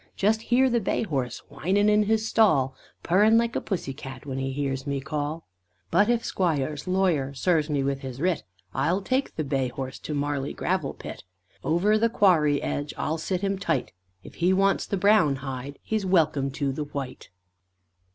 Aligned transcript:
Just 0.15 0.41
hear 0.41 0.67
the 0.67 0.79
bay 0.81 1.03
horse 1.03 1.43
Whinin' 1.51 1.87
in 1.87 2.01
his 2.05 2.27
stall, 2.27 2.73
Purrin' 3.03 3.37
like 3.37 3.55
a 3.55 3.61
pussy 3.61 3.93
cat 3.93 4.25
When 4.25 4.39
he 4.39 4.51
hears 4.51 4.87
me 4.87 4.99
call. 4.99 5.45
But 5.91 6.09
if 6.09 6.25
Squire's 6.25 6.87
lawyer 6.87 7.35
Serves 7.35 7.69
me 7.69 7.83
with 7.83 7.99
his 8.01 8.19
writ, 8.19 8.41
I'll 8.73 9.03
take 9.03 9.35
the 9.35 9.43
bay 9.43 9.67
horse 9.67 9.99
To 9.99 10.15
Marley 10.15 10.53
gravel 10.53 10.95
pit. 10.95 11.23
Over 11.63 11.99
the 11.99 12.09
quarry 12.09 12.63
edge, 12.63 12.95
I'll 12.97 13.19
sit 13.19 13.41
him 13.41 13.59
tight, 13.59 13.91
If 14.23 14.33
he 14.41 14.53
wants 14.53 14.87
the 14.87 14.97
brown 14.97 15.35
hide, 15.35 15.77
He's 15.83 16.03
welcome 16.03 16.49
to 16.49 16.71
the 16.71 16.85
white! 16.85 17.29